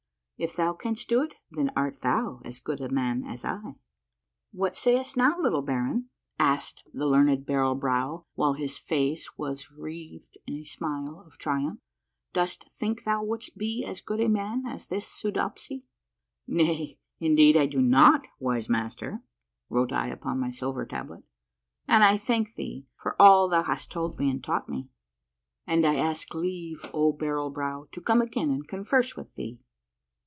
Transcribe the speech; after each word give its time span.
If 0.43 0.55
thou 0.55 0.73
canst 0.73 1.07
do 1.07 1.21
it, 1.21 1.35
then 1.51 1.71
art 1.75 2.01
thou 2.01 2.41
as 2.43 2.59
good 2.59 2.81
a 2.81 2.89
man 2.89 3.23
as 3.23 3.45
I.'" 3.45 3.75
What 4.51 4.75
sayest 4.75 5.15
now, 5.15 5.39
little 5.39 5.61
baron?" 5.61 6.09
asked 6.39 6.81
the 6.91 7.05
learned 7.05 7.45
Barrel 7.45 7.75
Brow, 7.75 8.25
while 8.33 8.53
his 8.53 8.79
face' 8.79 9.37
was 9.37 9.69
wreathed 9.69 10.39
in 10.47 10.55
a 10.55 10.63
smile 10.65 11.19
of 11.27 11.37
triumph; 11.37 11.79
"dost 12.33 12.65
think 12.73 13.03
thou 13.03 13.23
wouldst 13.23 13.55
be 13.55 13.85
as 13.85 14.01
good 14.01 14.19
a 14.19 14.27
man 14.27 14.65
as 14.65 14.87
this 14.87 15.05
Soodopsy?"" 15.05 15.83
Nay, 16.47 16.97
indeed 17.19 17.55
I 17.55 17.67
do 17.67 17.79
not, 17.79 18.25
wise 18.39 18.67
Master," 18.67 19.21
wrote 19.69 19.91
I 19.91 20.07
upon 20.07 20.39
my 20.39 20.49
silver 20.49 20.87
tablet:" 20.87 21.23
and 21.87 22.03
I 22.03 22.17
thank 22.17 22.55
thee 22.55 22.87
for 22.95 23.15
all 23.21 23.47
thou 23.47 23.61
has 23.61 23.85
told 23.85 24.17
me 24.17 24.27
and 24.31 24.43
taught 24.43 24.67
me, 24.67 24.89
and 25.67 25.85
I 25.85 25.97
ask 25.97 26.33
leave, 26.33 26.83
O 26.95 27.11
Barrel 27.13 27.51
Brow, 27.51 27.87
to 27.91 28.01
come 28.01 28.23
again 28.23 28.49
and 28.49 28.67
converse 28.67 29.15
with 29.15 29.35
thee." 29.35 29.59